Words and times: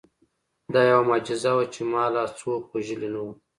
دا 0.73 0.81
یوه 0.91 1.03
معجزه 1.09 1.51
وه 1.55 1.65
چې 1.73 1.81
ما 1.91 2.03
لا 2.15 2.23
څوک 2.39 2.63
وژلي 2.71 3.09
نه 3.13 3.19
وو 3.23 3.31